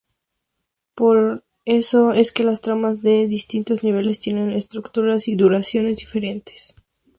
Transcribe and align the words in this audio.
Es 0.93 0.95
por 0.95 1.43
eso 1.65 2.11
que 2.33 2.43
las 2.43 2.61
tramas 2.61 3.03
de 3.03 3.27
distintos 3.27 3.83
niveles 3.83 4.19
tienen 4.19 4.51
estructuras 4.51 5.27
y 5.27 5.35
duraciones 5.35 5.97
diferentes. 5.99 6.73